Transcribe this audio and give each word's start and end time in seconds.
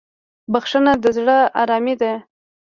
بخښنه 0.51 0.93
د 1.03 1.05
زړه 1.17 1.37
ارامي 1.61 1.95
ده. 2.01 2.13